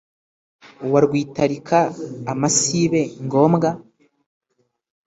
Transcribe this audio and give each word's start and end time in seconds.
wa 0.91 0.99
Rwitarika 1.05 1.79
amasibe 2.31 3.01
ngombwa 3.25 3.69